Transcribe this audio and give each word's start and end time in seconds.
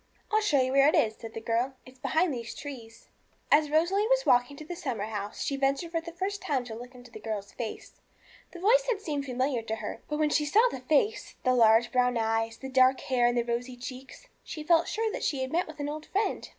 'I'll 0.31 0.41
show 0.41 0.59
you 0.59 0.71
where 0.71 0.87
it 0.87 0.95
is,' 0.95 1.17
said 1.17 1.35
the 1.35 1.39
girl; 1.39 1.75
'it's 1.85 1.99
behind 1.99 2.33
these 2.33 2.55
trees.' 2.55 3.07
As 3.51 3.69
Rosalie 3.69 4.07
was 4.07 4.25
walking 4.25 4.57
to 4.57 4.65
the 4.65 4.75
summer 4.75 5.03
house, 5.03 5.43
she 5.43 5.55
ventured 5.57 5.91
for 5.91 6.01
the 6.01 6.11
first 6.11 6.41
time 6.41 6.63
to 6.63 6.73
look 6.73 6.95
into 6.95 7.11
the 7.11 7.19
girl's 7.19 7.51
face. 7.51 8.01
The 8.51 8.59
voice 8.59 8.87
had 8.89 8.99
seemed 8.99 9.25
familiar 9.25 9.61
to 9.61 9.75
her; 9.75 10.01
but 10.09 10.17
when 10.17 10.31
she 10.31 10.43
saw 10.45 10.67
the 10.71 10.79
face, 10.79 11.35
the 11.43 11.53
large 11.53 11.91
brown 11.91 12.17
eyes, 12.17 12.57
the 12.57 12.67
dark 12.67 12.99
hair, 13.01 13.27
and 13.27 13.37
the 13.37 13.43
rosy 13.45 13.77
cheeks, 13.77 14.25
she 14.43 14.63
felt 14.63 14.87
sure 14.87 15.11
that 15.11 15.23
she 15.23 15.43
had 15.43 15.51
met 15.51 15.67
with 15.67 15.79
an 15.79 15.87
old 15.87 16.07
friend. 16.07 16.49